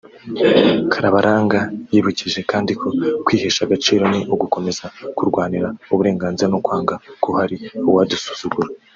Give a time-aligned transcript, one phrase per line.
[0.91, 1.59] Karabaranga
[1.93, 2.87] yibukije kandi ko
[3.25, 4.83] “Kwihesha agaciro ni ugukomeza
[5.17, 6.93] kurwanira uburenganzira no kwanga
[7.23, 7.55] ko hari
[7.89, 8.69] uwadusuzugura”